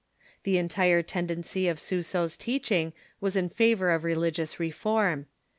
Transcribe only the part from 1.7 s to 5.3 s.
Suso's teaching was in favor of religions reform.